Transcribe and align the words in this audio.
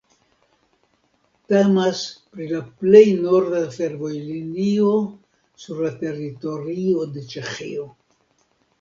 Temas 1.53 2.01
pri 2.31 2.47
la 2.53 2.63
plej 2.81 3.03
norda 3.27 3.61
fervojlinio 3.77 4.97
sur 5.67 5.87
la 5.89 5.95
teritorio 6.03 7.09
de 7.17 7.29
Ĉeĥio. 7.33 7.91